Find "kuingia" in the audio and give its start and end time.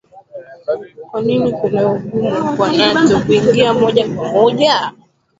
3.25-3.73